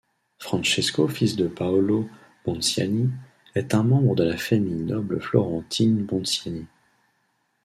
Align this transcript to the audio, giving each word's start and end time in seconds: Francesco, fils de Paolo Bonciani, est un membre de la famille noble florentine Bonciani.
Francesco, 0.39 1.07
fils 1.07 1.35
de 1.35 1.47
Paolo 1.47 2.09
Bonciani, 2.43 3.11
est 3.53 3.75
un 3.75 3.83
membre 3.83 4.15
de 4.15 4.23
la 4.23 4.35
famille 4.37 4.73
noble 4.81 5.21
florentine 5.21 6.03
Bonciani. 6.07 6.65